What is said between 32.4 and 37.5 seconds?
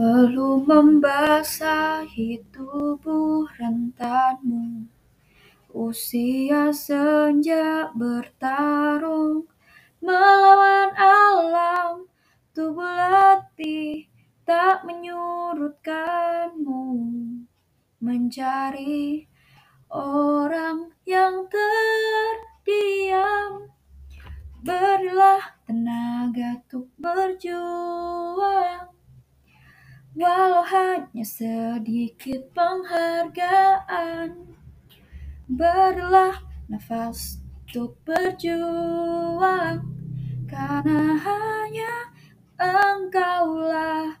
penghargaan Berilah nafas